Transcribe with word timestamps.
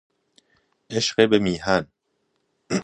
عشق 0.89 1.21
به 1.29 1.39
میهن 1.39 1.87